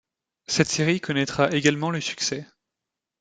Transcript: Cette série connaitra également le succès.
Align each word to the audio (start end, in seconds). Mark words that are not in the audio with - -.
Cette 0.47 0.69
série 0.69 0.99
connaitra 0.99 1.51
également 1.51 1.91
le 1.91 2.01
succès. 2.01 2.47